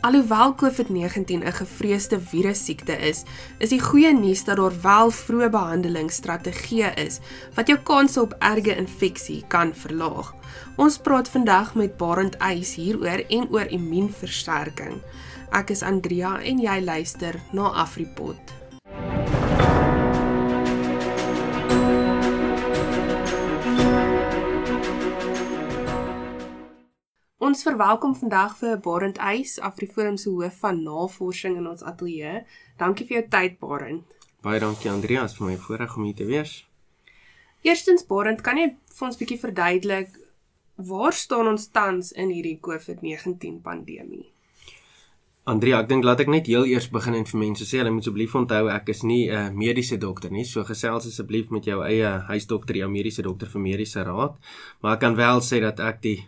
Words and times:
Alhoewel 0.00 0.54
COVID-19 0.54 1.44
'n 1.44 1.52
gevreesde 1.52 2.20
virussiekte 2.20 2.96
is, 2.96 3.22
is 3.58 3.68
die 3.68 3.80
goeie 3.80 4.12
nuus 4.12 4.44
dat 4.44 4.56
daar 4.56 4.80
wel 4.82 5.10
vroeë 5.10 5.48
behandelingsstrategieë 5.52 6.94
is 6.96 7.18
wat 7.54 7.68
jou 7.68 7.78
kanse 7.78 8.20
op 8.20 8.32
erge 8.38 8.76
infeksie 8.76 9.44
kan 9.48 9.74
verlaag. 9.74 10.32
Ons 10.76 10.98
praat 10.98 11.28
vandag 11.28 11.74
met 11.74 11.96
Barend 11.96 12.36
Eis 12.36 12.74
hieroor 12.74 13.24
en 13.28 13.48
oor 13.50 13.68
immuunversterking. 13.68 15.02
Ek 15.52 15.70
is 15.70 15.82
Andrea 15.82 16.40
en 16.42 16.58
jy 16.58 16.80
luister 16.80 17.36
na 17.52 17.68
Afripot. 17.84 18.59
Ons 27.50 27.64
verwelkom 27.66 28.12
vandag 28.14 28.52
vir 28.60 28.76
Barend 28.78 29.16
Eis, 29.18 29.56
Afriforum 29.58 30.14
se 30.20 30.30
hoof 30.30 30.60
van 30.62 30.76
navorsing 30.86 31.56
in 31.58 31.66
ons 31.66 31.82
ateljee. 31.82 32.44
Dankie 32.78 33.06
vir 33.08 33.16
jou 33.16 33.22
tyd, 33.32 33.56
Barend. 33.58 34.18
Baie 34.46 34.60
dankie 34.62 34.90
Andreas 34.92 35.34
vir 35.34 35.48
my 35.48 35.56
voorreg 35.58 35.96
om 35.98 36.04
hier 36.06 36.14
te 36.20 36.28
wees. 36.28 36.52
Eerstens 37.66 38.06
Barend, 38.06 38.44
kan 38.46 38.60
jy 38.60 38.68
vir 38.70 39.06
ons 39.08 39.18
bietjie 39.18 39.40
verduidelik 39.42 40.12
waar 40.92 41.16
staan 41.16 41.50
ons 41.50 41.66
tans 41.74 42.12
in 42.14 42.30
hierdie 42.30 42.60
COVID-19 42.62 43.58
pandemie? 43.66 44.28
Andrea, 45.50 45.80
ek 45.82 45.90
dink 45.90 46.06
laat 46.06 46.22
ek 46.22 46.30
net 46.30 46.46
heel 46.46 46.68
eers 46.70 46.86
begin 46.94 47.18
en 47.18 47.26
vir 47.26 47.42
mense 47.42 47.66
sê, 47.66 47.80
hulle 47.80 47.90
moet 47.90 48.06
asseblief 48.06 48.38
onthou 48.38 48.70
ek 48.70 48.94
is 48.94 49.02
nie 49.02 49.26
'n 49.26 49.34
uh, 49.34 49.50
mediese 49.50 49.98
dokter 49.98 50.30
nie. 50.30 50.46
So 50.46 50.62
gesels 50.62 51.10
asseblief 51.10 51.50
met 51.50 51.66
jou 51.66 51.82
eie 51.82 52.14
huisdokter, 52.30 52.76
jou 52.76 52.88
mediese 52.88 53.26
dokter 53.26 53.50
vir 53.50 53.60
mediese 53.60 54.06
raad. 54.06 54.38
Maar 54.82 54.94
ek 54.94 55.00
kan 55.00 55.16
wel 55.16 55.40
sê 55.40 55.60
dat 55.60 55.80
ek 55.80 56.02
die 56.02 56.18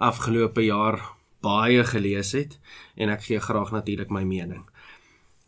afgelope 0.00 0.64
jaar 0.64 0.98
baie 1.44 1.84
gelees 1.84 2.32
het 2.36 2.58
en 2.96 3.12
ek 3.12 3.26
gee 3.28 3.40
graag 3.40 3.72
natuurlik 3.72 4.12
my 4.12 4.24
mening. 4.24 4.64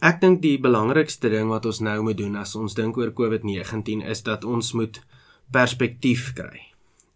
Ek 0.03 0.21
dink 0.21 0.41
die 0.43 0.59
belangrikste 0.59 1.31
ding 1.31 1.51
wat 1.53 1.67
ons 1.69 1.81
nou 1.85 2.01
moet 2.03 2.19
doen 2.19 2.37
as 2.41 2.57
ons 2.59 2.75
dink 2.75 2.97
oor 2.99 3.13
COVID-19 3.15 4.03
is 4.03 4.25
dat 4.27 4.45
ons 4.45 4.73
moet 4.75 4.99
perspektief 5.55 6.33
kry. 6.35 6.73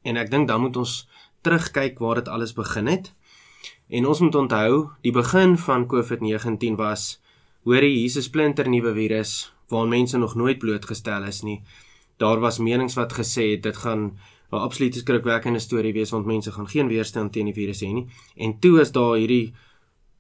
En 0.07 0.17
ek 0.21 0.31
dink 0.31 0.49
dan 0.49 0.63
moet 0.63 0.77
ons 0.79 1.01
terugkyk 1.43 1.99
waar 1.99 2.21
dit 2.21 2.31
alles 2.31 2.55
begin 2.55 2.87
het. 2.87 3.11
En 3.91 4.07
ons 4.07 4.21
moet 4.23 4.35
onthou, 4.35 4.71
die 5.03 5.13
begin 5.15 5.57
van 5.59 5.89
COVID-19 5.91 6.79
was 6.79 7.17
hoorie 7.67 8.03
Jesus 8.03 8.31
splinter 8.31 8.71
nuwe 8.71 8.95
virus 8.95 9.51
waaraan 9.71 9.91
mense 9.97 10.19
nog 10.19 10.37
nooit 10.39 10.59
blootgestel 10.63 11.27
is 11.27 11.43
nie. 11.43 11.61
Daar 12.23 12.39
was 12.41 12.63
menings 12.63 12.95
wat 12.95 13.19
gesê 13.19 13.51
het 13.57 13.67
dit 13.67 13.77
gaan 13.83 14.13
'n 14.53 14.57
absolute 14.57 14.99
skrikwekkende 14.99 15.59
storie 15.59 15.93
wees 15.93 16.11
want 16.11 16.27
mense 16.27 16.53
gaan 16.53 16.69
geen 16.69 16.89
weerstand 16.89 17.33
teen 17.33 17.47
die 17.47 17.55
virus 17.55 17.83
hê 17.83 17.93
nie. 17.93 18.07
En 18.37 18.59
toe 18.59 18.81
is 18.81 18.93
daar 18.93 19.17
hierdie 19.17 19.55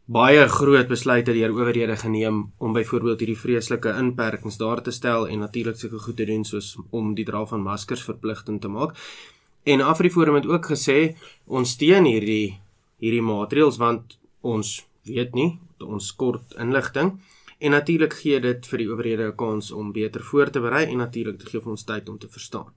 baie 0.06 0.48
groot 0.48 0.88
besluite 0.88 1.32
deur 1.32 1.50
owerhede 1.50 1.96
geneem 1.96 2.52
om 2.58 2.72
byvoorbeeld 2.72 3.20
hierdie 3.20 3.38
vreeslike 3.38 3.94
inperkings 3.98 4.56
daar 4.56 4.82
te 4.82 4.90
stel 4.90 5.26
en 5.28 5.38
natuurlik 5.38 5.76
sulke 5.76 5.98
goed 5.98 6.16
te 6.16 6.24
doen 6.24 6.44
soos 6.44 6.76
om 6.90 7.14
die 7.14 7.24
dra 7.24 7.44
van 7.46 7.62
maskers 7.62 8.02
verpligtend 8.02 8.60
te 8.62 8.68
maak. 8.68 8.94
En 9.64 9.80
Afriforum 9.80 10.34
het 10.34 10.46
ook 10.46 10.66
gesê 10.70 11.16
ons 11.46 11.70
steun 11.70 12.04
hierdie 12.04 12.58
hierdie 13.02 13.22
maatreëls 13.22 13.76
want 13.82 14.18
ons 14.40 14.86
weet 15.04 15.34
nie 15.34 15.58
ons 15.82 16.12
kort 16.16 16.54
inligting 16.58 17.16
en 17.58 17.70
natuurlik 17.70 18.14
gee 18.14 18.40
dit 18.40 18.66
vir 18.70 18.78
die 18.78 18.88
owerhede 18.92 19.26
'n 19.26 19.36
kans 19.36 19.72
om 19.72 19.92
beter 19.92 20.22
voor 20.22 20.50
te 20.50 20.60
berei 20.60 20.84
en 20.86 20.98
natuurlik 20.98 21.38
te 21.38 21.46
gee 21.46 21.60
vir 21.60 21.70
ons 21.70 21.84
tyd 21.84 22.08
om 22.08 22.18
te 22.18 22.28
verstaan. 22.28 22.72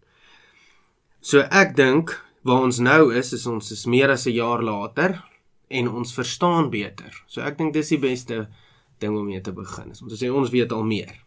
So 1.22 1.44
ek 1.52 1.76
dink 1.76 2.14
waar 2.48 2.64
ons 2.64 2.80
nou 2.80 3.10
is, 3.12 3.34
is 3.36 3.46
ons 3.48 3.72
is 3.76 3.86
meer 3.86 4.10
as 4.10 4.26
'n 4.28 4.36
jaar 4.36 4.64
later 4.64 5.20
en 5.70 5.90
ons 5.90 6.14
verstaan 6.14 6.70
beter. 6.70 7.12
So 7.28 7.42
ek 7.42 7.58
dink 7.58 7.74
dis 7.74 7.90
die 7.90 8.00
beste 8.00 8.48
ding 9.00 9.18
om 9.18 9.26
mee 9.26 9.42
te 9.42 9.52
begin. 9.52 9.90
Ons 9.90 10.22
sê 10.22 10.32
ons 10.32 10.50
weet 10.50 10.72
al 10.72 10.84
meer. 10.84 11.26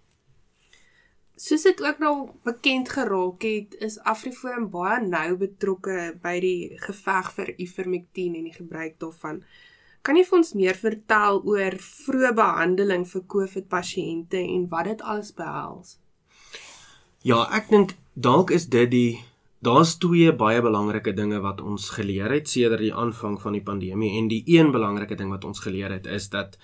Soos 1.37 1.63
dit 1.63 1.81
ook 1.83 1.99
nou 1.99 2.31
bekend 2.45 2.89
geraak 2.89 3.43
het, 3.43 3.75
is 3.81 3.99
Afriforum 3.99 4.71
baie 4.71 5.01
nou 5.01 5.37
betrokke 5.37 6.15
by 6.23 6.41
die 6.41 6.77
geveg 6.79 7.33
vir 7.33 7.55
ivermectin 7.59 8.37
en 8.37 8.45
die 8.45 8.55
gebruik 8.55 8.99
daarvan. 8.99 9.43
Kan 10.03 10.17
jy 10.17 10.25
vir 10.25 10.39
ons 10.39 10.55
meer 10.55 10.75
vertel 10.75 11.43
oor 11.45 11.77
vroeë 11.79 12.33
behandeling 12.35 13.05
vir 13.07 13.23
COVID 13.27 13.69
pasiënte 13.69 14.39
en 14.39 14.69
wat 14.69 14.85
dit 14.85 15.03
alles 15.03 15.33
behels? 15.33 15.99
Ja, 17.23 17.47
ek 17.55 17.71
dink 17.71 17.97
dalk 18.15 18.51
is 18.51 18.67
dit 18.67 18.91
die 18.91 19.23
Daar's 19.63 19.95
twee 20.03 20.33
baie 20.35 20.63
belangrike 20.63 21.13
dinge 21.15 21.39
wat 21.41 21.61
ons 21.63 21.91
geleer 21.95 22.33
het 22.35 22.49
sedert 22.51 22.83
die 22.83 22.95
aanvang 22.95 23.37
van 23.41 23.55
die 23.55 23.63
pandemie 23.63 24.17
en 24.19 24.27
die 24.29 24.43
een 24.51 24.73
belangrike 24.75 25.15
ding 25.15 25.31
wat 25.31 25.45
ons 25.47 25.63
geleer 25.63 25.93
het 25.95 26.09
is 26.11 26.27
dat 26.33 26.57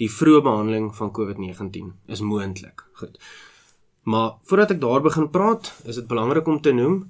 die 0.00 0.08
vroeë 0.08 0.40
behandeling 0.46 0.86
van 0.96 1.12
COVID-19 1.12 1.92
is 2.16 2.24
moontlik. 2.24 2.86
Goed. 3.00 3.20
Maar 4.08 4.38
voordat 4.48 4.72
ek 4.76 4.80
daar 4.80 5.04
begin 5.04 5.28
praat, 5.30 5.68
is 5.84 6.00
dit 6.00 6.08
belangrik 6.08 6.48
om 6.48 6.60
te 6.60 6.72
noem 6.72 7.02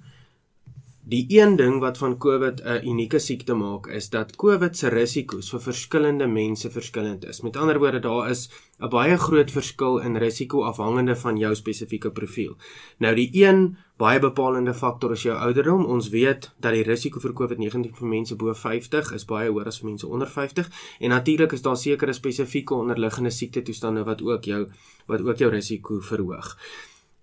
Die 1.07 1.27
een 1.29 1.57
ding 1.57 1.77
wat 1.79 1.99
van 1.99 2.17
COVID 2.19 2.63
'n 2.65 2.89
unieke 2.91 3.19
siekte 3.19 3.55
maak, 3.55 3.87
is 3.87 4.09
dat 4.11 4.37
COVID 4.37 4.77
se 4.77 4.89
risiko's 4.89 5.51
vir 5.51 5.61
verskillende 5.61 6.27
mense 6.27 6.71
verskillend 6.71 7.25
is. 7.25 7.41
Met 7.41 7.57
ander 7.57 7.79
woorde, 7.79 7.99
daar 7.99 8.31
is 8.31 8.51
'n 8.81 8.89
baie 8.89 9.17
groot 9.17 9.51
verskil 9.51 9.99
in 9.99 10.17
risiko 10.17 10.63
afhangende 10.63 11.17
van 11.17 11.37
jou 11.37 11.55
spesifieke 11.55 12.11
profiel. 12.11 12.57
Nou 12.99 13.15
die 13.15 13.31
een 13.33 13.77
baie 13.97 14.19
bepalende 14.19 14.75
faktor 14.75 15.13
is 15.13 15.23
jou 15.23 15.37
ouderdom. 15.39 15.85
Ons 15.85 16.09
weet 16.09 16.51
dat 16.61 16.73
die 16.73 16.83
risiko 16.83 17.21
vir 17.21 17.33
COVID-19 17.33 17.95
vir 17.95 18.09
mense 18.09 18.37
bo 18.37 18.55
50 18.55 19.13
is 19.13 19.25
baie 19.25 19.51
hoër 19.51 19.67
as 19.67 19.79
vir 19.79 19.89
mense 19.89 20.07
onder 20.07 20.29
50 20.29 20.71
en 21.01 21.09
natuurlik 21.09 21.53
is 21.53 21.63
daar 21.63 21.77
sekere 21.77 22.13
spesifieke 22.13 22.75
onderliggende 22.75 23.31
siekte 23.31 23.63
toestande 23.63 24.05
wat 24.05 24.23
ook 24.23 24.45
jou 24.45 24.67
wat 25.07 25.21
ook 25.21 25.39
jou 25.39 25.51
risiko 25.51 26.01
verhoog. 26.01 26.57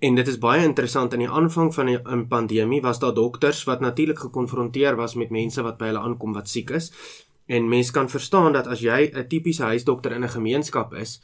En 0.03 0.15
dit 0.15 0.27
is 0.27 0.37
baie 0.37 0.63
interessant 0.67 1.13
aan 1.15 1.21
die 1.23 1.29
aanvang 1.31 1.69
van 1.73 1.87
die 1.87 1.99
pandemie 2.27 2.81
was 2.83 2.97
daar 2.99 3.13
dokters 3.15 3.61
wat 3.63 3.79
natuurlik 3.79 4.19
gekonfronteer 4.19 4.97
was 4.99 5.13
met 5.15 5.29
mense 5.31 5.63
wat 5.63 5.77
by 5.79 5.93
hulle 5.93 6.01
aankom 6.03 6.33
wat 6.35 6.51
siek 6.51 6.73
is. 6.75 6.89
En 7.47 7.69
mense 7.71 7.95
kan 7.95 8.09
verstaan 8.11 8.51
dat 8.51 8.67
as 8.67 8.83
jy 8.83 9.11
'n 9.13 9.27
tipiese 9.27 9.63
huisdokter 9.63 10.11
in 10.11 10.23
'n 10.23 10.35
gemeenskap 10.35 10.93
is, 10.93 11.21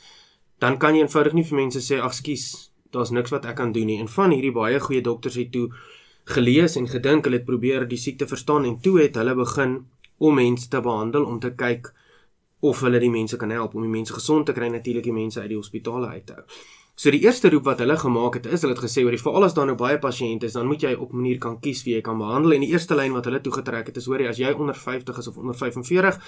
dan 0.59 0.77
kan 0.77 0.95
jy 0.95 1.01
eenvoudig 1.01 1.33
nie 1.33 1.43
vir 1.43 1.55
mense 1.55 1.79
sê 1.79 1.99
ag 1.99 2.13
skus, 2.13 2.71
daar's 2.91 3.11
niks 3.11 3.31
wat 3.31 3.45
ek 3.45 3.55
kan 3.55 3.71
doen 3.71 3.85
nie. 3.85 3.99
En 3.99 4.07
van 4.07 4.31
hierdie 4.31 4.51
baie 4.51 4.79
goeie 4.79 5.01
dokters 5.01 5.35
het 5.35 5.51
toe 5.51 5.69
gelees 6.23 6.75
en 6.75 6.87
gedink 6.87 7.23
hulle 7.23 7.37
het 7.37 7.45
probeer 7.45 7.87
die 7.87 7.97
siekte 7.97 8.27
verstaan 8.27 8.65
en 8.65 8.79
toe 8.79 9.01
het 9.01 9.15
hulle 9.15 9.35
begin 9.35 9.85
om 10.17 10.35
mense 10.35 10.69
te 10.69 10.81
behandel 10.81 11.25
om 11.25 11.39
te 11.39 11.51
kyk 11.51 11.93
of 12.59 12.81
hulle 12.81 12.99
die 12.99 13.11
mense 13.11 13.37
kan 13.37 13.49
help 13.49 13.75
om 13.75 13.81
die 13.81 13.91
mense 13.97 14.13
gesond 14.13 14.45
te 14.45 14.53
kry 14.53 14.67
natuurlik 14.67 15.03
die 15.03 15.13
mense 15.13 15.39
uit 15.39 15.49
die 15.49 15.57
hospitale 15.57 16.07
uit 16.07 16.25
te 16.25 16.33
hou. 16.33 16.43
So 16.99 17.11
die 17.15 17.21
eerste 17.23 17.47
roep 17.49 17.63
wat 17.63 17.79
hulle 17.79 17.95
gemaak 17.95 18.41
het 18.41 18.47
is 18.51 18.65
hulle 18.65 18.75
het 18.75 18.83
gesê 18.83 19.05
oor 19.05 19.15
die 19.15 19.21
veral 19.21 19.45
as 19.47 19.53
daar 19.55 19.69
nou 19.69 19.77
baie 19.79 19.99
pasiënte 20.03 20.49
is, 20.49 20.57
dan 20.57 20.67
moet 20.67 20.81
jy 20.83 20.93
op 20.95 21.13
'n 21.13 21.15
manier 21.15 21.37
kan 21.39 21.59
kies 21.59 21.83
wie 21.85 21.95
jy 21.95 22.01
kan 22.01 22.17
behandel. 22.17 22.53
En 22.53 22.61
die 22.61 22.73
eerste 22.73 22.95
lyn 22.95 23.13
wat 23.13 23.25
hulle 23.25 23.39
toegetrek 23.41 23.87
het 23.87 23.97
is 23.97 24.05
hoorie 24.05 24.27
as 24.27 24.37
jy 24.37 24.51
onder 24.51 24.75
50 24.75 25.17
is 25.17 25.27
of 25.27 25.37
onder 25.37 25.55
45 25.55 26.19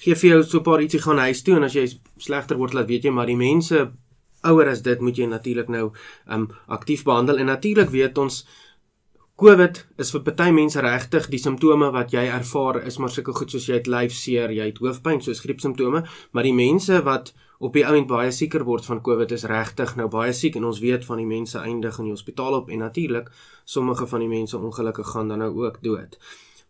gee 0.00 0.14
vir 0.14 0.30
jou 0.30 0.42
so 0.42 0.58
'n 0.58 0.62
paar 0.62 0.80
ietsie 0.80 1.00
gaan 1.00 1.18
huis 1.18 1.42
toe 1.42 1.56
en 1.56 1.64
as 1.64 1.74
jy 1.74 1.86
slegter 2.16 2.56
word 2.56 2.74
laat 2.74 2.88
weet 2.88 3.04
jy 3.04 3.10
maar 3.10 3.26
die 3.26 3.36
mense 3.36 3.92
ouer 4.42 4.68
as 4.68 4.82
dit 4.82 5.00
moet 5.00 5.16
jy 5.16 5.26
natuurlik 5.26 5.68
nou 5.68 5.92
um 6.28 6.48
aktief 6.68 7.04
behandel. 7.04 7.38
En 7.38 7.46
natuurlik 7.46 7.90
weet 7.90 8.18
ons 8.18 8.46
COVID 9.34 9.78
is 9.98 10.12
vir 10.14 10.20
party 10.22 10.52
mense 10.54 10.82
regtig 10.84 11.24
die 11.32 11.40
simptome 11.42 11.88
wat 11.94 12.12
jy 12.14 12.22
ervaar 12.30 12.76
is 12.86 13.00
maar 13.02 13.10
sulke 13.10 13.32
goed 13.34 13.50
soos 13.50 13.64
jy 13.66 13.80
het 13.80 13.88
lyfseer, 13.90 14.52
jy 14.54 14.68
het 14.68 14.78
hoofpyn 14.78 15.18
soos 15.26 15.40
griepsimptome, 15.42 16.04
maar 16.30 16.46
die 16.46 16.54
mense 16.54 17.00
wat 17.02 17.32
op 17.58 17.74
die 17.74 17.82
ount 17.82 18.06
baie 18.06 18.30
sieker 18.30 18.62
word 18.68 18.86
van 18.86 19.02
COVID 19.02 19.34
is 19.34 19.48
regtig 19.50 19.96
nou 19.98 20.06
baie 20.12 20.30
siek 20.30 20.54
en 20.60 20.68
ons 20.70 20.78
weet 20.84 21.02
van 21.08 21.18
die 21.18 21.26
mense 21.26 21.58
eindig 21.58 21.98
in 21.98 22.12
die 22.12 22.14
hospitaal 22.14 22.60
op 22.60 22.70
en 22.70 22.86
natuurlik 22.86 23.34
sommige 23.66 24.06
van 24.06 24.22
die 24.22 24.30
mense 24.30 24.54
ongelukkig 24.54 25.10
gaan 25.16 25.34
dan 25.34 25.42
nou 25.42 25.50
ook 25.64 25.82
dood. 25.82 26.14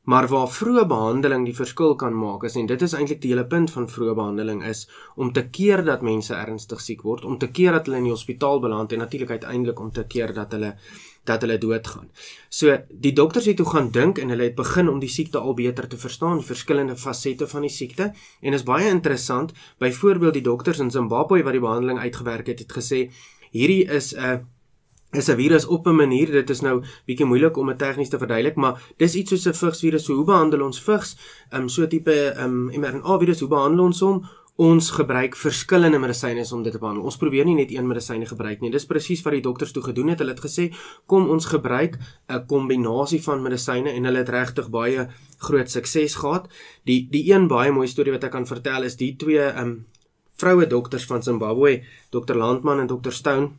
Maar 0.04 0.28
waar 0.28 0.50
vroeë 0.52 0.84
behandeling 0.88 1.46
die 1.48 1.56
verskil 1.56 1.94
kan 1.96 2.12
maak 2.12 2.42
is 2.44 2.58
en 2.60 2.66
dit 2.68 2.82
is 2.84 2.92
eintlik 2.92 3.22
die 3.22 3.30
hele 3.32 3.46
punt 3.48 3.70
van 3.72 3.86
vroeë 3.88 4.14
behandeling 4.18 4.60
is 4.68 4.84
om 5.16 5.32
te 5.32 5.46
keer 5.48 5.84
dat 5.84 6.04
mense 6.04 6.34
ernstig 6.36 6.82
siek 6.84 7.02
word, 7.08 7.24
om 7.24 7.38
te 7.40 7.48
keer 7.48 7.72
dat 7.72 7.88
hulle 7.88 8.02
in 8.02 8.10
die 8.10 8.12
hospitaal 8.12 8.60
beland 8.60 8.92
en 8.92 9.00
natuurlik 9.00 9.30
uiteindelik 9.30 9.80
om 9.80 9.92
te 9.92 10.04
keer 10.04 10.34
dat 10.36 10.52
hulle 10.52 10.74
dat 11.24 11.40
hulle 11.40 11.56
doodgaan. 11.58 12.10
So 12.52 12.76
die 12.90 13.14
dokters 13.16 13.46
het 13.48 13.56
toe 13.56 13.68
gaan 13.70 13.88
dink 13.90 14.18
en 14.20 14.28
hulle 14.28 14.50
het 14.50 14.58
begin 14.58 14.90
om 14.92 14.98
die 15.00 15.08
siekte 15.08 15.40
al 15.40 15.54
beter 15.56 15.88
te 15.88 15.96
verstaan, 15.96 16.42
die 16.42 16.46
verskillende 16.46 16.96
fasette 17.00 17.48
van 17.48 17.64
die 17.64 17.72
siekte 17.72 18.10
en 18.40 18.52
is 18.52 18.66
baie 18.68 18.90
interessant. 18.92 19.54
Byvoorbeeld 19.80 20.36
die 20.36 20.44
dokters 20.44 20.82
in 20.84 20.92
Zimbabwe 20.92 21.40
wat 21.42 21.56
die 21.56 21.64
behandeling 21.64 21.98
uitgewerk 21.98 22.52
het, 22.52 22.60
het 22.66 22.76
gesê 22.76 23.06
hierdie 23.56 23.86
is 23.88 24.12
'n 24.12 24.44
is 25.14 25.28
'n 25.28 25.36
virus 25.36 25.66
op 25.66 25.86
'n 25.86 25.96
manier, 25.96 26.30
dit 26.30 26.50
is 26.50 26.60
nou 26.60 26.82
bietjie 27.06 27.26
moeilik 27.26 27.56
om 27.56 27.66
dit 27.66 27.78
tegnies 27.78 28.08
te 28.08 28.18
verduidelik, 28.18 28.56
maar 28.56 28.82
dis 28.96 29.14
iets 29.14 29.30
soos 29.30 29.46
'n 29.46 29.54
vigsvirus. 29.54 30.04
So 30.04 30.14
hoe 30.14 30.24
behandel 30.24 30.62
ons 30.62 30.80
vigs? 30.80 31.16
Ehm 31.50 31.62
um, 31.62 31.68
so 31.68 31.86
tipe 31.86 32.34
ehm 32.36 32.70
um, 32.70 32.80
mRNA 32.80 33.18
virus, 33.18 33.40
hoe 33.40 33.48
behandel 33.48 33.84
ons 33.84 34.00
hom? 34.00 34.24
ons 34.54 34.90
gebruik 34.94 35.34
verskillende 35.34 35.98
medisyne 35.98 36.44
om 36.54 36.62
dit 36.62 36.72
te 36.72 36.78
behandel. 36.78 37.02
Ons 37.08 37.18
probeer 37.18 37.46
nie 37.46 37.56
net 37.58 37.72
een 37.74 37.88
medisyne 37.90 38.26
gebruik 38.26 38.60
nie. 38.62 38.70
Dis 38.70 38.86
presies 38.86 39.24
wat 39.26 39.34
die 39.34 39.42
dokters 39.42 39.72
toe 39.74 39.82
gedoen 39.82 40.12
het. 40.12 40.20
Hulle 40.22 40.30
het 40.30 40.44
gesê, 40.44 40.72
"Kom 41.06 41.28
ons 41.28 41.46
gebruik 41.46 41.98
'n 42.28 42.46
kombinasie 42.46 43.22
van 43.22 43.42
medisyne" 43.42 43.90
en 43.90 44.04
hulle 44.04 44.18
het 44.18 44.28
regtig 44.28 44.70
baie 44.70 45.08
groot 45.38 45.70
sukses 45.70 46.14
gehad. 46.14 46.48
Die 46.84 47.08
die 47.10 47.32
een 47.32 47.48
baie 47.48 47.72
mooi 47.72 47.88
storie 47.88 48.12
wat 48.12 48.24
ek 48.24 48.30
kan 48.30 48.46
vertel 48.46 48.84
is 48.84 48.96
die 48.96 49.16
twee 49.16 49.60
um 49.60 49.86
vroue 50.36 50.66
dokters 50.66 51.04
van 51.04 51.22
Zimbabwe, 51.22 51.82
Dr 52.10 52.34
Landman 52.34 52.80
en 52.80 52.86
Dr 52.86 53.10
Stone. 53.10 53.50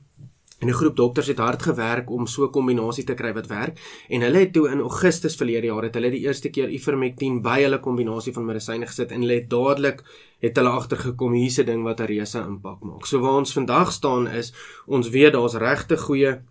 En 0.60 0.68
'n 0.68 0.74
groep 0.74 0.96
dokters 0.96 1.28
het 1.28 1.38
hard 1.38 1.62
gewerk 1.62 2.10
om 2.10 2.28
so 2.28 2.46
'n 2.46 2.52
kombinasie 2.52 3.04
te 3.04 3.14
kry 3.14 3.34
wat 3.34 3.48
werk 3.48 3.80
en 4.10 4.22
hulle 4.22 4.38
het 4.38 4.54
toe 4.54 4.70
in 4.70 4.80
Augustus 4.80 5.36
verlede 5.36 5.68
jaar 5.68 5.84
het 5.84 5.94
hulle 5.94 6.12
die 6.12 6.26
eerste 6.28 6.50
keer 6.50 6.70
Ivermectin 6.70 7.42
by 7.42 7.62
hulle 7.62 7.80
kombinasie 7.80 8.34
van 8.34 8.46
medisyne 8.46 8.86
gesit 8.86 9.12
en 9.12 9.22
hulle 9.22 9.34
het 9.34 9.50
dadelik 9.50 10.04
het 10.40 10.56
hulle 10.56 10.70
agtergekom 10.70 11.34
hier's 11.34 11.60
'n 11.60 11.66
ding 11.66 11.84
wat 11.84 12.00
'n 12.00 12.06
reuse 12.06 12.40
impak 12.40 12.84
maak. 12.84 13.06
So 13.06 13.20
waar 13.20 13.38
ons 13.38 13.54
vandag 13.54 13.92
staan 13.92 14.28
is 14.28 14.54
ons 14.86 15.10
weet 15.10 15.34
daar's 15.34 15.56
regte 15.56 15.98
goeie 15.98 16.42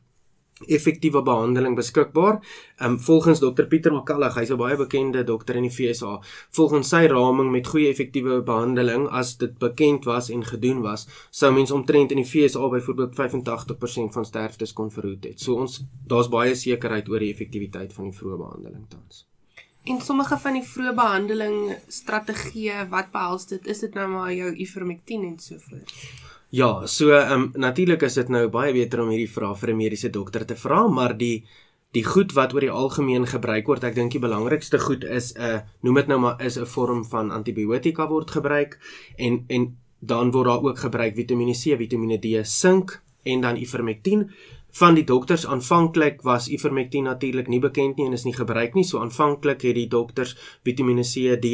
effektiewe 0.66 1.22
behandeling 1.22 1.74
beskikbaar. 1.76 2.38
Ehm 2.76 2.90
um, 2.90 2.98
volgens 3.00 3.38
Dr 3.38 3.66
Pieter 3.66 3.92
McCullough, 3.92 4.36
hy's 4.36 4.50
'n 4.50 4.56
baie 4.56 4.76
bekende 4.76 5.24
dokter 5.24 5.56
in 5.56 5.62
die 5.62 5.70
FSA, 5.70 6.20
volgens 6.50 6.88
sy 6.88 7.06
raming 7.06 7.50
met 7.50 7.66
goeie 7.66 7.88
effektiewe 7.88 8.42
behandeling 8.42 9.08
as 9.08 9.36
dit 9.36 9.58
bekend 9.58 10.04
was 10.04 10.30
en 10.30 10.44
gedoen 10.44 10.80
was, 10.82 11.06
sou 11.30 11.52
mens 11.52 11.70
omtrent 11.70 12.10
in 12.10 12.22
die 12.22 12.24
FSA 12.24 12.68
byvoorbeeld 12.68 13.14
85% 13.14 14.12
van 14.12 14.24
sterftes 14.24 14.72
kon 14.72 14.90
verhoed 14.90 15.24
het. 15.24 15.40
So 15.40 15.54
ons 15.54 15.84
daar's 16.06 16.28
baie 16.28 16.54
sekerheid 16.54 17.08
oor 17.08 17.18
die 17.18 17.32
effektiwiteit 17.32 17.92
van 17.92 18.10
die 18.10 18.18
vroeë 18.18 18.36
behandeling 18.38 18.86
tans. 18.88 19.26
En 19.84 20.00
sommige 20.00 20.38
van 20.38 20.52
die 20.52 20.64
vroeë 20.64 20.94
behandeling 20.96 21.74
strategieë, 21.88 22.86
wat 22.88 23.10
behels 23.12 23.46
dit? 23.46 23.66
Is 23.66 23.82
dit 23.84 23.94
nou 23.94 24.06
maar 24.08 24.32
jou 24.32 24.54
ivermectin 24.54 25.24
en 25.24 25.38
so 25.38 25.58
voort? 25.58 25.92
Ja, 26.54 26.86
so 26.86 27.10
ehm 27.10 27.32
um, 27.32 27.44
natuurlik 27.58 28.02
is 28.06 28.14
dit 28.14 28.28
nou 28.30 28.44
baie 28.48 28.72
beter 28.72 29.00
om 29.02 29.08
hierdie 29.10 29.30
vrae 29.30 29.56
vir 29.58 29.70
'n 29.72 29.76
mediese 29.76 30.10
dokter 30.10 30.44
te 30.46 30.54
vra, 30.54 30.86
maar 30.88 31.16
die 31.18 31.44
die 31.96 32.04
goed 32.04 32.32
wat 32.36 32.54
oor 32.54 32.60
die 32.60 32.70
algemeen 32.70 33.26
gebruik 33.26 33.66
word, 33.66 33.84
ek 33.84 33.94
dink 33.94 34.12
die 34.12 34.22
belangrikste 34.22 34.78
goed 34.78 35.04
is 35.04 35.32
'n 35.34 35.42
uh, 35.42 35.58
noem 35.82 35.94
dit 35.94 36.06
nou 36.06 36.18
maar 36.20 36.44
is 36.46 36.58
'n 36.58 36.66
vorm 36.74 37.04
van 37.04 37.30
antibiotika 37.30 38.06
word 38.06 38.30
gebruik 38.30 38.78
en 39.16 39.44
en 39.48 39.76
dan 40.00 40.30
word 40.30 40.46
daar 40.46 40.62
ook 40.62 40.78
gebruik 40.78 41.16
Vitamiene 41.16 41.54
C, 41.54 41.76
Vitamiene 41.76 42.18
D, 42.18 42.46
sink 42.46 43.02
en 43.24 43.40
dan 43.40 43.56
ivermectin 43.56 44.30
van 44.74 44.96
die 44.98 45.04
dokters 45.06 45.46
aanvanklik 45.46 46.22
was 46.26 46.48
ivermectin 46.50 47.06
natuurlik 47.06 47.48
nie 47.48 47.60
bekend 47.62 47.96
nie 47.96 48.08
en 48.08 48.16
is 48.16 48.24
nie 48.26 48.34
gebruik 48.34 48.74
nie. 48.74 48.82
So 48.84 48.98
aanvanklik 48.98 49.62
het 49.62 49.76
die 49.78 49.86
dokters 49.90 50.34
Vitamiene 50.66 51.04
C, 51.06 51.36
D 51.38 51.52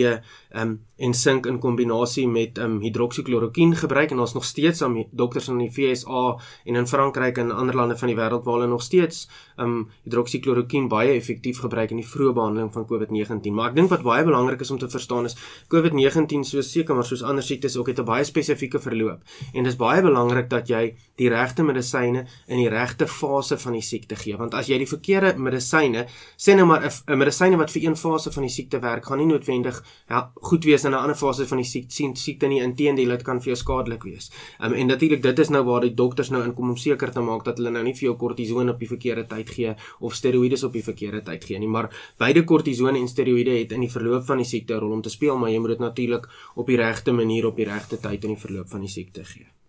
um, 0.57 0.79
en 0.97 1.15
sink 1.15 1.47
in 1.47 1.59
kombinasie 1.61 2.27
met 2.29 2.59
um, 2.59 2.79
hidroksikloroquine 2.81 3.77
gebruik 3.77 4.15
en 4.15 4.23
ons 4.25 4.35
nog 4.37 4.45
steeds 4.45 4.83
aan 4.83 4.97
dokters 5.13 5.49
in 5.53 5.61
die 5.61 5.69
FSA 5.73 6.23
en 6.65 6.81
in 6.81 6.89
Frankryk 6.89 7.39
en 7.39 7.53
ander 7.53 7.77
lande 7.77 7.97
van 8.01 8.09
die 8.09 8.17
wêreld 8.17 8.45
waar 8.45 8.59
hulle 8.59 8.71
nog 8.73 8.83
steeds 8.83 9.29
um, 9.57 9.91
hidroksikloroquine 10.09 10.89
baie 10.89 11.13
effektief 11.17 11.61
gebruik 11.61 11.93
in 11.93 12.01
die 12.01 12.09
vroeë 12.09 12.35
behandeling 12.37 12.73
van 12.73 12.89
COVID-19. 12.89 13.53
Maar 13.53 13.73
ek 13.73 13.79
dink 13.81 13.93
wat 13.93 14.05
baie 14.07 14.25
belangrik 14.25 14.65
is 14.65 14.73
om 14.73 14.81
te 14.81 14.89
verstaan 14.89 15.29
is 15.29 15.37
COVID-19 15.73 16.49
soos 16.49 16.73
seker 16.73 16.97
maar 16.97 17.09
soos 17.09 17.25
ander 17.25 17.45
siektes 17.45 17.77
ook 17.77 17.93
het 17.93 18.01
'n 18.01 18.09
baie 18.09 18.25
spesifieke 18.25 18.81
verloop 18.81 19.21
en 19.53 19.65
dit 19.65 19.73
is 19.73 19.77
baie 19.77 20.03
belangrik 20.03 20.49
dat 20.49 20.69
jy 20.69 20.97
die 21.21 21.31
regte 21.33 21.67
medisyne 21.67 22.25
in 22.49 22.63
die 22.63 22.71
regte 22.73 23.07
fase 23.07 23.59
van 23.61 23.79
die 23.79 23.85
siekte 23.85 24.17
gee 24.17 24.41
want 24.41 24.57
as 24.59 24.71
jy 24.73 24.81
die 24.81 24.91
verkeerde 24.91 25.37
medisyne 25.37 26.07
sê 26.37 26.57
nou 26.57 26.67
maar 26.67 26.89
'n 26.89 27.19
medisyne 27.19 27.57
wat 27.61 27.71
vir 27.71 27.83
een 27.85 27.97
fase 27.97 28.33
van 28.33 28.43
die 28.43 28.55
siekte 28.57 28.81
werk 28.81 29.05
gaan 29.07 29.19
nie 29.19 29.27
noodwendig 29.27 29.83
ja, 30.09 30.31
goed 30.35 30.65
wees 30.65 30.85
in 30.85 30.93
'n 30.93 31.03
ander 31.03 31.17
fase 31.17 31.47
van 31.47 31.59
die 31.59 31.69
siekte 31.73 32.11
siekte 32.15 32.49
nie 32.49 32.61
inteendeel 32.63 33.09
dit 33.15 33.23
kan 33.27 33.41
vir 33.41 33.53
jou 33.53 33.57
skadelik 33.57 34.05
wees. 34.05 34.31
Um, 34.61 34.73
en 34.73 34.87
natuurlik 34.87 35.23
dit 35.23 35.39
is 35.45 35.51
nou 35.51 35.63
waar 35.65 35.85
die 35.87 35.95
dokters 35.95 36.31
nou 36.31 36.43
inkom 36.45 36.71
om 36.71 36.77
seker 36.77 37.13
te 37.13 37.21
maak 37.21 37.45
dat 37.45 37.59
hulle 37.61 37.71
nou 37.71 37.85
nie 37.85 37.95
vir 37.95 38.09
jou 38.09 38.17
kortison 38.17 38.73
op 38.73 38.79
die 38.79 38.89
verkeerde 38.89 39.27
tyd 39.27 39.51
gee 39.57 39.75
of 40.01 40.15
steroïdes 40.15 40.65
op 40.65 40.73
die 40.73 40.85
verkeerde 40.85 41.23
tyd 41.23 41.45
gee 41.45 41.59
nie 41.59 41.69
maar 41.69 41.91
beide 42.19 42.45
kortison 42.45 42.97
en 42.97 43.09
steroïde 43.09 43.59
het 43.59 43.73
in 43.73 43.87
die 43.87 43.93
verloop 43.93 44.27
van 44.27 44.39
die 44.39 44.51
siekte 44.53 44.75
'n 44.75 44.81
rol 44.81 44.93
om 44.99 45.03
te 45.03 45.11
speel 45.11 45.39
maar 45.39 45.51
jy 45.51 45.59
moet 45.59 45.77
dit 45.77 45.87
natuurlik 45.89 46.29
op 46.55 46.67
die 46.67 46.77
regte 46.77 47.13
manier 47.13 47.47
op 47.47 47.57
die 47.57 47.65
regte 47.67 48.01
tyd 48.01 48.25
in 48.25 48.35
die 48.35 48.43
verloop 48.47 48.69
van 48.69 48.81
die 48.81 48.89
siekte 48.89 49.25
gee. 49.25 49.60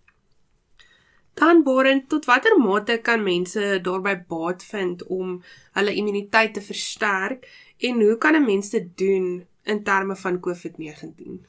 Dan 1.34 1.64
Boren, 1.64 2.08
tot 2.08 2.26
watter 2.26 2.58
mate 2.60 3.00
kan 3.02 3.24
mense 3.24 3.80
daarby 3.84 4.16
baat 4.28 4.64
vind 4.64 5.04
om 5.08 5.38
hulle 5.78 5.94
immuniteit 5.94 6.54
te 6.54 6.62
versterk 6.62 7.48
en 7.78 8.02
hoe 8.02 8.18
kan 8.18 8.36
'n 8.36 8.46
mens 8.46 8.70
dit 8.70 8.88
doen 8.98 9.46
in 9.64 9.84
terme 9.84 10.16
van 10.16 10.40
COVID-19? 10.40 11.46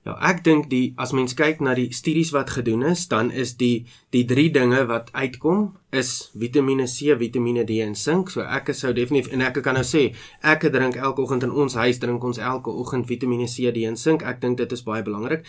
Ja, 0.00 0.14
ek 0.30 0.38
dink 0.46 0.70
die 0.72 0.94
as 0.96 1.10
mens 1.12 1.34
kyk 1.36 1.58
na 1.60 1.74
die 1.76 1.90
studies 1.92 2.30
wat 2.32 2.54
gedoen 2.56 2.86
is, 2.88 3.02
dan 3.10 3.28
is 3.30 3.50
die 3.60 3.84
die 4.16 4.22
drie 4.24 4.48
dinge 4.50 4.86
wat 4.88 5.10
uitkom 5.12 5.74
is 5.92 6.30
Vitamiene 6.32 6.86
C, 6.88 7.12
Vitamiene 7.20 7.66
D 7.68 7.82
en 7.84 7.92
sink. 7.94 8.30
So 8.32 8.40
ek 8.40 8.72
sou 8.72 8.94
definitief 8.96 9.28
en 9.36 9.44
ek 9.44 9.60
kan 9.60 9.76
nou 9.76 9.84
sê, 9.84 10.14
ek 10.40 10.64
drink 10.72 10.96
elke 10.96 11.20
oggend 11.20 11.44
in 11.44 11.52
ons 11.52 11.76
huis 11.76 12.00
drink 12.00 12.24
ons 12.24 12.40
elke 12.40 12.72
oggend 12.72 13.10
Vitamiene 13.12 13.44
C, 13.44 13.68
D 13.76 13.84
en 13.84 14.00
sink. 14.00 14.24
Ek 14.24 14.40
dink 14.40 14.56
dit 14.56 14.72
is 14.72 14.84
baie 14.88 15.04
belangrik. 15.04 15.44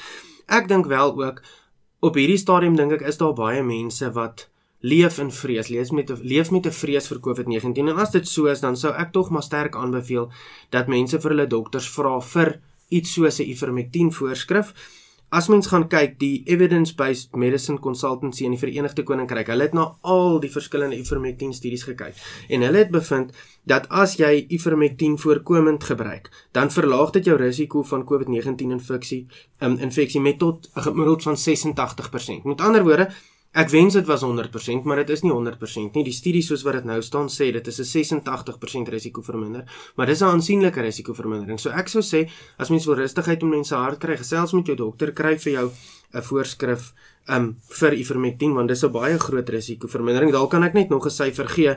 Ek 0.51 0.67
dink 0.67 0.91
wel 0.91 1.15
ook 1.15 1.39
op 2.01 2.17
hierdie 2.17 2.39
stadium 2.41 2.75
dink 2.75 2.97
ek 2.97 3.05
is 3.11 3.19
daar 3.21 3.35
baie 3.37 3.61
mense 3.63 4.09
wat 4.17 4.47
leef 4.81 5.19
in 5.21 5.29
vrees, 5.31 5.69
leef 5.69 5.91
met 5.93 6.09
leef 6.25 6.49
met 6.51 6.65
'n 6.65 6.73
vrees 6.73 7.07
vir 7.07 7.19
COVID-19. 7.19 7.87
En 7.89 7.97
as 7.97 8.11
dit 8.11 8.27
so 8.27 8.45
is 8.45 8.61
dan 8.61 8.75
sou 8.77 8.93
ek 8.93 9.11
tog 9.13 9.29
maar 9.29 9.43
sterk 9.43 9.75
aanbeveel 9.75 10.31
dat 10.69 10.87
mense 10.87 11.19
vir 11.19 11.31
hulle 11.31 11.47
dokters 11.47 11.89
vra 11.89 12.19
vir 12.19 12.59
iets 12.89 13.13
soos 13.13 13.39
'n 13.39 13.49
ivermectin 13.49 14.11
voorskrif 14.11 14.73
As 15.31 15.47
mens 15.47 15.69
gaan 15.71 15.85
kyk 15.87 16.17
die 16.19 16.41
evidence-based 16.51 17.37
medicine 17.39 17.79
consultancy 17.79 18.43
in 18.43 18.51
die 18.51 18.59
Verenigde 18.59 19.05
Koninkryk, 19.07 19.47
hulle 19.47 19.69
het 19.69 19.75
na 19.77 19.85
al 20.03 20.41
die 20.43 20.49
verskillende 20.51 20.97
ivermectin 20.99 21.53
studies 21.55 21.85
gekyk 21.87 22.19
en 22.51 22.65
hulle 22.67 22.81
het 22.81 22.91
bevind 22.91 23.31
dat 23.63 23.87
as 24.03 24.17
jy 24.19 24.33
ivermectin 24.51 25.15
voorkomend 25.21 25.87
gebruik, 25.87 26.27
dan 26.51 26.73
verlaag 26.75 27.13
dit 27.15 27.29
jou 27.31 27.37
risiko 27.39 27.85
van 27.87 28.03
COVID-19 28.09 28.75
infeksie, 28.75 29.21
um, 29.63 29.77
infeksie 29.79 30.19
met 30.19 30.39
tot 30.43 30.67
'n 30.75 30.83
gemiddeld 30.89 31.23
van 31.23 31.37
86%. 31.37 32.43
Met 32.43 32.61
ander 32.61 32.83
woorde, 32.83 33.07
Ek 33.51 33.67
wens 33.67 33.97
dit 33.97 34.05
was 34.07 34.21
100%, 34.23 34.85
maar 34.87 35.01
dit 35.01 35.09
is 35.11 35.25
nie 35.25 35.31
100% 35.33 35.97
nie. 35.97 36.05
Die 36.07 36.15
studie 36.15 36.41
soos 36.41 36.61
wat 36.63 36.77
dit 36.79 36.85
nou 36.87 37.01
staan 37.03 37.27
sê 37.27 37.49
dit 37.51 37.67
is 37.67 37.79
'n 37.79 37.83
86% 37.83 38.89
risiko 38.89 39.21
verminder, 39.21 39.65
maar 39.97 40.07
dis 40.07 40.21
'n 40.21 40.25
aansienlike 40.25 40.81
risiko 40.81 41.13
vermindering. 41.13 41.59
So 41.59 41.69
ek 41.69 41.89
sou 41.89 42.01
sê 42.01 42.29
as 42.57 42.69
mens 42.69 42.85
wil 42.85 42.95
rustigheid 42.95 43.43
om 43.43 43.49
mense 43.49 43.75
hart 43.75 43.99
kry, 43.99 44.15
gesels 44.15 44.53
met 44.53 44.65
jou 44.65 44.75
dokter, 44.75 45.11
kry 45.11 45.37
vir 45.37 45.53
jou 45.53 45.71
'n 46.13 46.21
voorskrif 46.21 46.93
um 47.27 47.57
vir 47.69 47.91
ivermectin 47.93 48.53
want 48.53 48.69
dis 48.69 48.83
'n 48.83 48.91
baie 48.91 49.19
groot 49.19 49.49
risiko 49.49 49.87
vermindering. 49.87 50.31
Dalk 50.31 50.49
kan 50.51 50.63
ek 50.63 50.73
net 50.73 50.89
nog 50.89 51.05
'n 51.05 51.09
syfer 51.09 51.47
gee. 51.47 51.75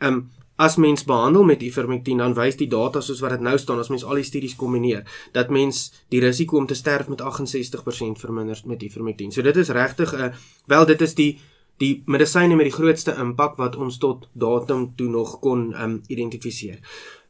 Um 0.00 0.30
As 0.56 0.76
mens 0.76 1.04
behandel 1.04 1.44
met 1.44 1.62
ivermectin 1.62 2.18
dan 2.18 2.34
wys 2.34 2.56
die 2.56 2.68
data 2.68 3.00
soos 3.00 3.20
wat 3.20 3.30
dit 3.36 3.40
nou 3.44 3.58
staan 3.58 3.78
as 3.78 3.90
mens 3.92 4.04
al 4.04 4.20
die 4.20 4.24
studies 4.24 4.56
kombineer 4.56 5.04
dat 5.32 5.50
mens 5.52 5.90
die 6.08 6.20
risiko 6.20 6.56
om 6.56 6.66
te 6.66 6.74
sterf 6.74 7.08
met 7.08 7.20
68% 7.20 8.22
verminder 8.22 8.62
met 8.64 8.82
ivermectin. 8.82 9.32
So 9.32 9.42
dit 9.42 9.56
is 9.56 9.68
regtig 9.68 10.12
'n 10.12 10.20
uh, 10.20 10.32
wel 10.66 10.86
dit 10.86 11.00
is 11.00 11.14
die 11.14 11.38
die 11.76 12.02
medisyne 12.06 12.56
met 12.56 12.64
die 12.64 12.78
grootste 12.78 13.14
impak 13.20 13.56
wat 13.56 13.76
ons 13.76 13.98
tot 13.98 14.28
datum 14.32 14.94
toe 14.96 15.08
nog 15.08 15.38
kon 15.40 15.74
um, 15.82 16.00
identifiseer. 16.08 16.80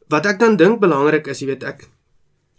Wat 0.07 0.25
ek 0.25 0.39
dan 0.39 0.55
dink 0.55 0.79
belangrik 0.79 1.27
is, 1.27 1.39
jy 1.39 1.47
weet 1.47 1.63
ek 1.63 1.89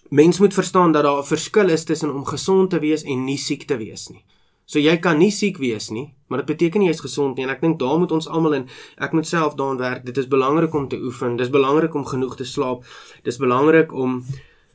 mens 0.09 0.39
moet 0.39 0.55
verstaan 0.55 0.93
dat 0.93 1.05
daar 1.05 1.21
'n 1.21 1.25
verskil 1.25 1.69
is 1.69 1.85
tussen 1.85 2.15
om 2.15 2.25
gesond 2.25 2.71
te 2.71 2.79
wees 2.79 3.03
en 3.03 3.25
nie 3.25 3.39
siek 3.39 3.65
te 3.65 3.77
wees 3.77 4.09
nie. 4.09 4.25
So 4.69 4.77
jy 4.85 4.99
kan 5.01 5.17
nie 5.17 5.31
siek 5.33 5.57
wees 5.63 5.87
nie, 5.89 6.11
maar 6.29 6.43
dit 6.43 6.51
beteken 6.51 6.83
nie 6.83 6.91
jy's 6.91 7.01
gesond 7.01 7.39
nie 7.39 7.47
en 7.47 7.53
ek 7.55 7.63
dink 7.63 7.79
daar 7.81 7.97
moet 7.97 8.13
ons 8.13 8.27
almal 8.29 8.59
in 8.59 8.67
ek 9.01 9.15
moet 9.17 9.25
self 9.25 9.55
daaraan 9.57 9.81
werk. 9.81 10.05
Dit 10.05 10.21
is 10.21 10.29
belangrik 10.29 10.75
om 10.77 10.91
te 10.93 10.99
oefen, 11.01 11.39
dis 11.41 11.49
belangrik 11.49 11.97
om 11.97 12.05
genoeg 12.05 12.37
te 12.37 12.45
slaap. 12.45 12.85
Dis 13.25 13.41
belangrik 13.41 13.95
om 13.97 14.21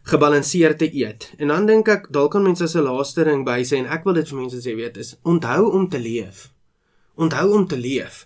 gebalanseerd 0.10 0.82
te 0.82 0.90
eet. 0.90 1.30
En 1.38 1.54
dan 1.54 1.70
dink 1.70 1.92
ek 1.94 2.10
dalk 2.10 2.34
kan 2.34 2.44
mense 2.44 2.66
as 2.66 2.74
'n 2.76 2.88
laaste 2.90 3.24
ding 3.24 3.46
by 3.46 3.62
sê 3.62 3.78
en 3.78 3.86
ek 3.86 4.04
wil 4.04 4.18
dit 4.18 4.30
vir 4.30 4.38
mense 4.40 4.58
sê 4.58 4.76
weet 4.76 4.98
is 4.98 5.16
onthou 5.24 5.70
om 5.72 5.88
te 5.90 6.00
leef. 6.00 6.50
Onthou 7.16 7.54
om 7.54 7.68
te 7.68 7.78
leef. 7.78 8.26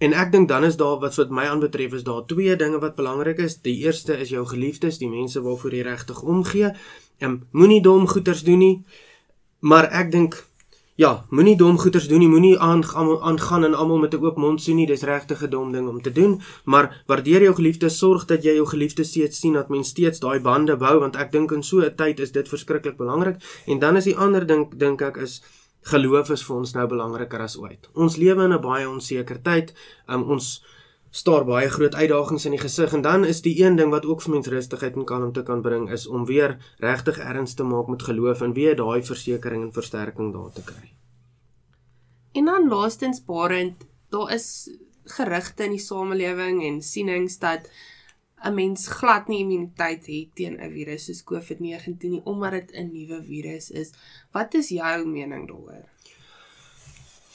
En 0.00 0.12
ek 0.12 0.32
dink 0.32 0.48
dan 0.48 0.64
is 0.64 0.76
daar 0.76 0.98
wat 0.98 1.14
wat 1.14 1.30
my 1.30 1.44
aanbetref 1.44 1.92
is 1.92 2.02
daar 2.02 2.26
twee 2.26 2.56
dinge 2.56 2.78
wat 2.78 2.96
belangrik 2.96 3.38
is. 3.38 3.56
Die 3.62 3.78
eerste 3.84 4.18
is 4.18 4.28
jou 4.30 4.44
geliefdes, 4.46 4.98
die 4.98 5.08
mense 5.08 5.40
waarvoor 5.40 5.70
jy 5.70 5.82
regtig 5.82 6.22
omgee. 6.22 6.72
En 7.18 7.46
moenie 7.52 7.82
dom 7.82 8.06
goeters 8.06 8.42
doen 8.42 8.58
nie. 8.58 8.84
Maar 9.60 9.90
ek 9.92 10.12
dink 10.12 10.47
Ja, 10.98 11.12
moenie 11.30 11.54
dom 11.54 11.76
goeters 11.78 12.08
doen 12.10 12.18
nie, 12.18 12.28
moenie 12.28 12.56
aangaan 12.58 13.64
en 13.64 13.74
almal 13.74 14.00
met 14.02 14.14
'n 14.14 14.24
oop 14.24 14.36
mond 14.36 14.62
sien 14.62 14.76
nie, 14.76 14.86
dis 14.86 15.02
regtig 15.02 15.42
'n 15.44 15.50
dom 15.50 15.72
ding 15.72 15.88
om 15.88 16.02
te 16.02 16.12
doen, 16.12 16.40
maar 16.64 17.04
waardeer 17.06 17.42
jou 17.42 17.54
geliefdes, 17.54 17.98
sorg 17.98 18.24
dat 18.24 18.42
jy 18.42 18.54
jou 18.54 18.66
geliefdes 18.66 19.08
steeds 19.08 19.38
sien, 19.38 19.52
dat 19.52 19.68
mens 19.68 19.88
steeds 19.88 20.18
daai 20.18 20.40
bande 20.40 20.76
bou 20.76 20.98
want 20.98 21.16
ek 21.16 21.30
dink 21.32 21.52
in 21.52 21.62
so 21.62 21.78
'n 21.80 21.94
tyd 21.94 22.20
is 22.20 22.32
dit 22.32 22.48
verskriklik 22.48 22.96
belangrik. 22.96 23.36
En 23.66 23.78
dan 23.78 23.96
is 23.96 24.04
die 24.04 24.16
ander 24.16 24.46
ding 24.46 24.78
dink 24.78 25.00
ek 25.00 25.16
is 25.16 25.42
geloof 25.82 26.30
is 26.30 26.42
vir 26.42 26.56
ons 26.56 26.74
nou 26.74 26.86
belangriker 26.86 27.40
as 27.40 27.56
ooit. 27.56 27.88
Ons 27.94 28.16
lewe 28.16 28.44
in 28.44 28.52
'n 28.52 28.60
baie 28.60 28.88
onseker 28.88 29.42
tyd. 29.42 29.74
Um, 30.08 30.22
ons 30.22 30.64
staar 31.10 31.44
baie 31.44 31.68
groot 31.68 31.94
uitdagings 31.94 32.44
in 32.44 32.56
die 32.56 32.60
gesig 32.60 32.92
en 32.92 33.02
dan 33.02 33.24
is 33.24 33.40
die 33.42 33.54
een 33.62 33.76
ding 33.76 33.90
wat 33.90 34.06
ook 34.06 34.22
vir 34.22 34.34
mens 34.36 34.46
rustigheid 34.46 34.96
en 34.96 35.04
kalmte 35.04 35.42
kan 35.42 35.62
bring 35.62 35.90
is 35.90 36.06
om 36.06 36.26
weer 36.26 36.58
regtig 36.78 37.18
erns 37.18 37.54
te 37.54 37.64
maak 37.64 37.88
met 37.88 38.02
geloof 38.02 38.40
en 38.40 38.52
weer 38.52 38.76
daai 38.76 39.02
versekering 39.02 39.62
en 39.62 39.72
versterking 39.72 40.32
daar 40.32 40.52
te 40.52 40.62
kry. 40.62 40.92
En 42.32 42.44
dan 42.44 42.68
laastens 42.68 43.24
Barend, 43.24 43.86
daar 44.08 44.32
is 44.34 44.70
gerugte 45.04 45.64
in 45.64 45.70
die 45.70 45.82
samelewing 45.82 46.62
en 46.64 46.82
sienings 46.82 47.38
dat 47.38 47.70
'n 48.44 48.54
mens 48.54 48.86
glad 48.86 49.28
nie 49.28 49.40
immuniteit 49.42 50.06
het 50.06 50.34
teen 50.34 50.60
'n 50.60 50.70
virus 50.70 51.04
soos 51.04 51.24
COVID-19 51.24 52.10
nie 52.10 52.24
omdat 52.24 52.52
dit 52.52 52.70
'n 52.72 52.92
nuwe 52.92 53.22
virus 53.22 53.70
is. 53.70 53.92
Wat 54.32 54.54
is 54.54 54.68
jou 54.68 55.06
mening 55.06 55.48
daaroor? 55.48 55.88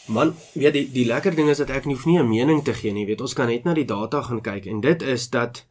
Man, 0.05 0.33
weet 0.53 0.73
die 0.73 0.87
die 0.91 1.05
lekker 1.07 1.35
ding 1.35 1.49
is 1.49 1.61
dat 1.61 1.69
ek 1.71 1.85
nie 1.87 1.95
hoef 1.95 2.05
nie 2.05 2.19
'n 2.19 2.27
mening 2.27 2.63
te 2.63 2.73
gee 2.73 2.91
nie, 2.91 3.05
weet 3.05 3.21
ons 3.21 3.33
kan 3.33 3.47
net 3.47 3.63
na 3.63 3.73
die 3.73 3.85
data 3.85 4.21
gaan 4.21 4.41
kyk 4.41 4.65
en 4.65 4.81
dit 4.81 5.01
is 5.01 5.29
dat 5.29 5.65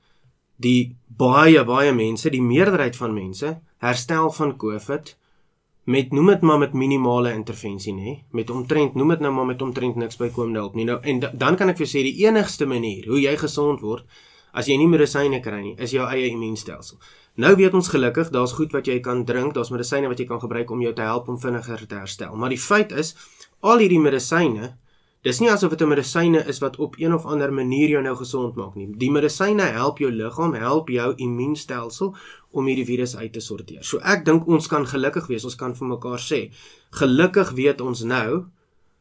die 0.56 0.96
baie 1.06 1.64
baie 1.64 1.92
mense, 1.92 2.30
die 2.30 2.42
meerderheid 2.42 2.96
van 2.96 3.14
mense 3.14 3.60
herstel 3.78 4.30
van 4.32 4.56
COVID 4.56 5.16
met 5.84 6.12
noem 6.12 6.26
dit 6.26 6.40
maar 6.40 6.58
met 6.58 6.72
minimale 6.72 7.32
intervensie 7.32 7.92
nê, 7.92 8.22
met 8.30 8.50
omtrent 8.50 8.94
noem 8.94 9.08
dit 9.08 9.20
nou 9.20 9.32
maar 9.32 9.46
met 9.46 9.62
omtrent 9.62 9.96
niks 9.96 10.16
bykomende 10.16 10.58
hulp 10.58 10.74
nie. 10.74 10.84
Nou 10.84 11.00
en 11.02 11.20
dan 11.20 11.56
kan 11.56 11.68
ek 11.68 11.76
vir 11.82 11.86
sê 11.86 12.02
die 12.02 12.26
enigste 12.26 12.66
manier 12.66 13.06
hoe 13.06 13.20
jy 13.20 13.36
gesond 13.36 13.80
word 13.80 14.06
as 14.52 14.68
jy 14.68 14.76
nie 14.76 14.88
medisyne 14.88 15.40
kry 15.44 15.60
nie, 15.62 15.74
is 15.80 15.94
jou 15.94 16.04
eie 16.06 16.28
immuunstelsel. 16.30 17.00
Nou 17.40 17.54
weet 17.56 17.72
ons 17.74 17.88
gelukkig, 17.88 18.28
daar's 18.28 18.52
goed 18.52 18.74
wat 18.76 18.88
jy 18.88 18.98
kan 19.00 19.24
drink, 19.24 19.54
daar's 19.56 19.72
medisyne 19.72 20.10
wat 20.12 20.20
jy 20.20 20.26
kan 20.28 20.40
gebruik 20.40 20.70
om 20.70 20.82
jou 20.84 20.92
te 20.92 21.04
help 21.06 21.30
om 21.32 21.38
vinniger 21.40 21.86
te 21.88 21.96
herstel. 21.96 22.36
Maar 22.36 22.52
die 22.52 22.60
feit 22.60 22.92
is, 22.92 23.14
al 23.64 23.80
hierdie 23.80 24.00
medisyne, 24.02 24.74
dis 25.24 25.40
nie 25.40 25.48
asof 25.48 25.70
dit 25.72 25.80
'n 25.80 25.88
medisyne 25.88 26.44
is 26.46 26.60
wat 26.60 26.76
op 26.76 26.98
een 26.98 27.14
of 27.14 27.24
ander 27.24 27.52
manier 27.52 27.88
jou 27.88 28.02
nou 28.02 28.16
gesond 28.16 28.56
maak 28.56 28.74
nie. 28.74 28.88
Die 28.98 29.10
medisyne 29.10 29.62
help 29.62 29.98
jou 29.98 30.10
liggaam, 30.10 30.54
help 30.54 30.88
jou 30.88 31.14
immuunstelsel 31.16 32.14
om 32.50 32.66
hierdie 32.66 32.86
virus 32.86 33.16
uit 33.16 33.32
te 33.32 33.40
sorteer. 33.40 33.84
So 33.84 33.98
ek 33.98 34.24
dink 34.24 34.46
ons 34.46 34.66
kan 34.66 34.86
gelukkig 34.86 35.26
wees, 35.26 35.44
ons 35.44 35.56
kan 35.56 35.74
vir 35.74 35.88
mekaar 35.88 36.18
sê, 36.18 36.50
gelukkig 36.90 37.50
weet 37.52 37.80
ons 37.80 38.02
nou 38.02 38.44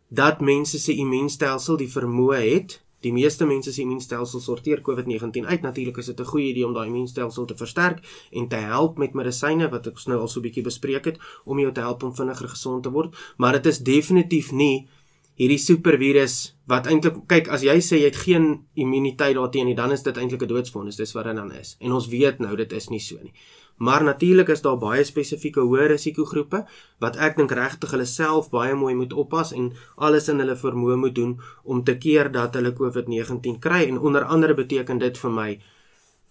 dat 0.10 0.42
mense 0.42 0.80
se 0.80 0.94
immuunstelsel 0.94 1.78
die 1.78 1.90
vermoë 1.90 2.40
het 2.54 2.82
Die 3.02 3.14
meeste 3.14 3.46
mense 3.46 3.74
se 3.74 3.82
immuunstelsel 3.82 4.40
sorteer 4.40 4.82
COVID-19 4.86 5.46
uit. 5.46 5.62
Natuurlik 5.62 5.98
is 5.98 6.06
dit 6.06 6.20
'n 6.20 6.26
goeie 6.26 6.50
idee 6.50 6.66
om 6.66 6.74
daai 6.74 6.88
immuunstelsel 6.88 7.46
te 7.46 7.56
versterk 7.56 8.00
en 8.32 8.48
te 8.48 8.56
help 8.56 8.98
met 8.98 9.14
medisyne 9.14 9.70
wat 9.70 9.88
ek 9.88 10.06
nou 10.08 10.20
al 10.20 10.28
so 10.28 10.40
'n 10.40 10.44
bietjie 10.44 10.64
bespreek 10.64 11.06
het 11.06 11.18
om 11.46 11.60
jou 11.60 11.72
te 11.72 11.82
help 11.82 12.04
om 12.04 12.16
vinniger 12.16 12.48
gesond 12.48 12.84
te 12.84 12.92
word, 12.92 13.16
maar 13.38 13.54
dit 13.54 13.66
is 13.66 13.80
definitief 13.80 14.52
nie 14.52 14.88
hierdie 15.42 15.58
supervirus 15.58 16.54
wat 16.70 16.88
eintlik 16.88 17.16
kyk 17.28 17.48
as 17.50 17.64
jy 17.66 17.80
sê 17.82 17.98
jy 17.98 18.12
het 18.12 18.20
geen 18.26 18.46
immuniteit 18.76 19.36
daarteenoor 19.36 19.76
dan 19.76 19.92
is 19.92 20.04
dit 20.04 20.18
eintlik 20.18 20.44
'n 20.44 20.48
doodsvonnis, 20.48 20.96
dis 20.96 21.14
wat 21.14 21.26
dit 21.26 21.36
dan 21.36 21.52
is. 21.52 21.78
En 21.80 21.92
ons 21.92 22.08
weet 22.08 22.40
nou 22.40 22.56
dit 22.56 22.74
is 22.74 22.90
nie 22.90 23.00
so 23.00 23.18
nie. 23.22 23.34
Maar 23.82 24.04
natuurlik 24.04 24.48
is 24.54 24.62
daar 24.62 24.78
baie 24.78 25.04
spesifieke 25.04 25.64
hoë 25.66 25.88
risikogroepe 25.90 26.60
wat 27.02 27.16
ek 27.28 27.40
dink 27.40 27.54
regtig 27.58 27.96
hulle 27.96 28.06
self 28.06 28.52
baie 28.54 28.76
mooi 28.78 28.94
moet 29.00 29.14
oppas 29.24 29.56
en 29.58 29.72
alles 29.98 30.30
in 30.30 30.44
hulle 30.44 30.56
vermoë 30.64 30.98
moet 31.02 31.16
doen 31.18 31.32
om 31.64 31.82
te 31.84 31.96
keer 31.98 32.30
dat 32.32 32.60
hulle 32.60 32.76
COVID-19 32.78 33.58
kry. 33.64 33.88
En 33.88 33.98
onder 33.98 34.28
andere 34.36 34.54
beteken 34.54 35.02
dit 35.02 35.18
vir 35.18 35.34
my 35.34 35.50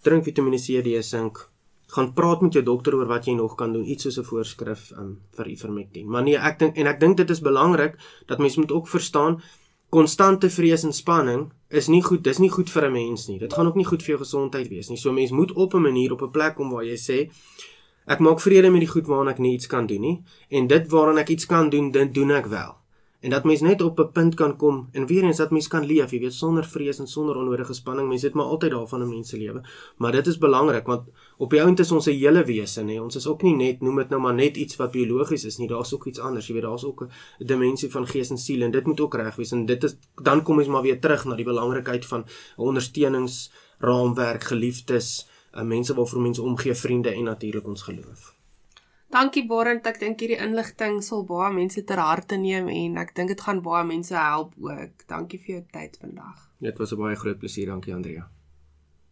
drink 0.07 0.23
Vitamiene 0.23 0.61
C, 0.63 0.79
D, 0.85 1.03
sink, 1.03 1.43
gaan 1.91 2.13
praat 2.15 2.41
met 2.41 2.55
jou 2.55 2.63
dokter 2.63 2.95
oor 2.95 3.09
wat 3.11 3.27
jy 3.27 3.35
nog 3.35 3.57
kan 3.59 3.73
doen, 3.75 3.83
iets 3.83 4.07
soos 4.07 4.19
'n 4.19 4.29
voorskrif 4.31 4.91
um, 4.95 5.17
vir 5.35 5.47
ivermectin. 5.47 6.07
Maar 6.07 6.23
nee, 6.23 6.37
ek 6.37 6.59
dink 6.59 6.77
en 6.77 6.87
ek 6.87 6.99
dink 6.99 7.17
dit 7.17 7.29
is 7.29 7.41
belangrik 7.41 7.99
dat 8.27 8.39
mense 8.39 8.59
moet 8.59 8.71
ook 8.71 8.87
verstaan 8.87 9.41
konstante 9.91 10.49
vrees 10.49 10.85
en 10.87 10.93
spanning 10.95 11.49
is 11.69 11.89
nie 11.91 12.01
goed, 12.03 12.23
dis 12.23 12.39
nie 12.39 12.49
goed 12.49 12.69
vir 12.69 12.85
'n 12.87 12.93
mens 12.93 13.27
nie. 13.27 13.39
Dit 13.39 13.53
gaan 13.53 13.67
ook 13.67 13.75
nie 13.75 13.85
goed 13.85 14.03
vir 14.03 14.15
jou 14.15 14.19
gesondheid 14.19 14.67
wees 14.69 14.89
nie. 14.89 14.97
So 14.97 15.11
mens 15.11 15.31
moet 15.31 15.51
op 15.51 15.73
'n 15.73 15.81
manier 15.81 16.11
op 16.11 16.21
'n 16.21 16.31
plek 16.31 16.55
kom 16.55 16.71
waar 16.71 16.83
jy 16.83 16.97
sê 16.97 17.29
ek 18.07 18.19
maak 18.19 18.39
vrede 18.39 18.69
met 18.71 18.79
die 18.81 18.89
goed 18.89 19.07
waarna 19.07 19.31
ek 19.31 19.39
niks 19.39 19.67
kan 19.67 19.85
doen 19.87 20.01
nie 20.01 20.23
en 20.49 20.67
dit 20.67 20.87
waaraan 20.87 21.17
ek 21.17 21.29
iets 21.29 21.45
kan 21.45 21.69
doen, 21.69 21.91
dit 21.91 22.13
doen 22.13 22.31
ek 22.31 22.45
wel 22.45 22.80
en 23.21 23.29
dat 23.29 23.43
mens 23.43 23.61
net 23.61 23.81
op 23.81 23.99
'n 23.99 24.11
punt 24.11 24.35
kan 24.35 24.55
kom 24.57 24.89
en 24.91 25.05
weer 25.05 25.23
eens 25.23 25.37
dat 25.37 25.51
mens 25.51 25.67
kan 25.67 25.85
leef, 25.85 26.11
jy 26.11 26.19
weet, 26.19 26.33
sonder 26.33 26.65
vrees 26.65 26.99
en 26.99 27.07
sonder 27.07 27.35
onnodige 27.35 27.73
spanning. 27.73 28.07
Mens 28.07 28.21
het 28.21 28.33
maar 28.33 28.45
altyd 28.45 28.71
daarvan 28.71 29.01
in 29.01 29.09
mense 29.09 29.37
lewe. 29.37 29.61
Maar 29.97 30.11
dit 30.11 30.27
is 30.27 30.37
belangrik 30.37 30.85
want 30.85 31.09
op 31.37 31.49
die 31.49 31.63
ount 31.63 31.79
is 31.79 31.91
ons 31.91 32.05
'n 32.05 32.11
hele 32.11 32.43
wese, 32.43 32.81
nê. 32.81 33.01
Ons 33.01 33.15
is 33.15 33.27
ook 33.27 33.41
nie 33.41 33.55
net 33.55 33.81
noem 33.81 33.95
dit 33.95 34.09
nou 34.09 34.21
maar 34.21 34.33
net 34.33 34.57
iets 34.57 34.75
wat 34.75 34.91
biologies 34.91 35.45
is 35.45 35.57
nie. 35.57 35.67
Daar's 35.67 35.93
ook 35.93 36.05
iets 36.05 36.19
anders. 36.19 36.47
Jy 36.47 36.53
weet, 36.53 36.63
daar's 36.63 36.83
ook 36.83 37.01
'n 37.01 37.45
dimensie 37.45 37.91
van 37.91 38.07
gees 38.07 38.29
en 38.29 38.37
siel 38.37 38.61
en 38.61 38.71
dit 38.71 38.85
moet 38.85 38.99
ook 38.99 39.15
reg 39.15 39.35
wees 39.35 39.51
en 39.51 39.65
dit 39.65 39.83
is 39.83 39.97
dan 40.23 40.41
kom 40.43 40.57
ons 40.57 40.67
maar 40.67 40.81
weer 40.81 40.99
terug 40.99 41.25
na 41.25 41.35
die 41.35 41.45
belangrikheid 41.45 42.05
van 42.05 42.19
'n 42.21 42.61
ondersteuningsraamwerk, 42.61 44.43
geliefdes, 44.43 45.27
uh, 45.53 45.61
mense 45.61 45.93
waarvoor 45.93 46.21
mense 46.21 46.41
omgee, 46.41 46.75
vriende 46.75 47.09
en 47.09 47.23
natuurlik 47.23 47.67
ons 47.67 47.81
geloof. 47.81 48.40
Dankie 49.11 49.43
Barend, 49.43 49.87
ek 49.89 49.97
dink 49.99 50.21
hierdie 50.23 50.37
inligting 50.39 51.01
sal 51.03 51.25
baie 51.27 51.49
mense 51.51 51.81
ter 51.83 51.99
harte 51.99 52.37
neem 52.39 52.69
en 52.71 52.99
ek 53.01 53.09
dink 53.17 53.33
dit 53.33 53.41
gaan 53.43 53.59
baie 53.65 53.83
mense 53.83 54.15
help 54.15 54.53
ook. 54.55 55.03
Dankie 55.09 55.39
vir 55.41 55.55
jou 55.55 55.63
tyd 55.75 55.97
vandag. 55.99 56.45
Dit 56.63 56.79
was 56.79 56.93
'n 56.93 57.01
baie 57.01 57.15
groot 57.15 57.39
plesier, 57.39 57.67
dankie 57.67 57.93
Andrea. 57.93 58.29